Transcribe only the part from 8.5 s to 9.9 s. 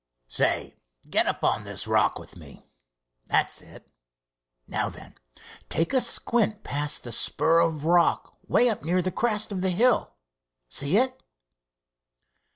up near the crest of the